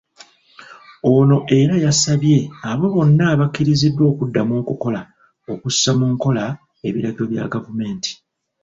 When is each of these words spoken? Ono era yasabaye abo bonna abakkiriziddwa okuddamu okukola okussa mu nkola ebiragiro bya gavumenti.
Ono 1.13 1.37
era 1.59 1.75
yasabaye 1.85 2.41
abo 2.71 2.85
bonna 2.93 3.23
abakkiriziddwa 3.33 4.03
okuddamu 4.11 4.53
okukola 4.61 5.01
okussa 5.51 5.91
mu 5.99 6.05
nkola 6.13 6.43
ebiragiro 6.87 7.25
bya 7.31 7.45
gavumenti. 7.53 8.11